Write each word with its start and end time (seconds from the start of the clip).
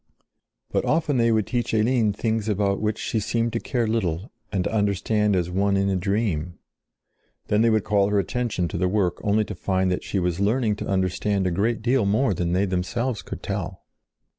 But 0.71 0.83
often 0.83 1.17
they 1.17 1.31
would 1.31 1.45
teach 1.45 1.75
Eline 1.75 2.11
things 2.11 2.49
about 2.49 2.81
which 2.81 2.97
she 2.97 3.19
seemed 3.19 3.53
to 3.53 3.59
care 3.59 3.85
little 3.85 4.31
and 4.51 4.63
to 4.63 4.73
understand 4.73 5.35
as 5.35 5.51
one 5.51 5.77
in 5.77 5.89
a 5.89 5.95
dream. 5.95 6.57
Then 7.49 7.61
they 7.61 7.69
would 7.69 7.83
call 7.83 8.09
her 8.09 8.17
attention 8.17 8.67
to 8.69 8.79
the 8.79 8.87
work 8.87 9.21
only 9.23 9.45
to 9.45 9.53
find 9.53 9.91
that 9.91 10.03
she 10.03 10.17
was 10.17 10.39
learning 10.39 10.77
to 10.77 10.87
understand 10.87 11.45
a 11.45 11.51
great 11.51 11.83
deal 11.83 12.07
more 12.07 12.33
than 12.33 12.53
they 12.53 12.65
themselves 12.65 13.21
could 13.21 13.43
tell. 13.43 13.83